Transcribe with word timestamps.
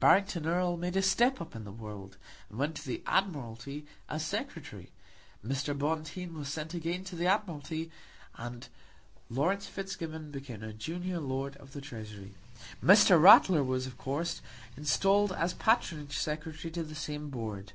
Barrington 0.00 0.46
Erle 0.46 0.78
made 0.78 0.96
a 0.96 1.02
step 1.02 1.42
up 1.42 1.54
in 1.54 1.64
the 1.64 1.70
world, 1.70 2.16
and 2.48 2.58
went 2.58 2.74
to 2.76 2.86
the 2.86 3.02
Admiralty 3.06 3.84
as 4.08 4.24
Secretary; 4.24 4.90
Mr. 5.46 5.76
Bonteen 5.78 6.32
was 6.32 6.48
sent 6.48 6.72
again 6.72 7.04
to 7.04 7.14
the 7.14 7.26
Admiralty; 7.26 7.90
and 8.38 8.68
Laurence 9.28 9.66
Fitzgibbon 9.66 10.30
became 10.30 10.62
a 10.62 10.72
junior 10.72 11.20
Lord 11.20 11.58
of 11.58 11.74
the 11.74 11.82
Treasury. 11.82 12.32
Mr. 12.82 13.20
Ratler 13.20 13.62
was, 13.62 13.86
of 13.86 13.98
course, 13.98 14.40
installed 14.74 15.32
as 15.32 15.52
Patronage 15.52 16.16
Secretary 16.16 16.70
to 16.72 16.82
the 16.82 16.94
same 16.94 17.28
Board. 17.28 17.74